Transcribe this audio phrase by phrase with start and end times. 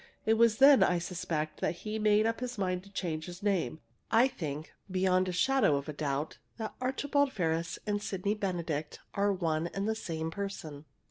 [0.25, 3.81] It was then, I suspect, that he made up his mind to change his name.
[4.09, 9.31] I think, beyond a shadow of a doubt, that Archibald Ferris and Sydney Benedict are
[9.31, 10.85] one and the same person!"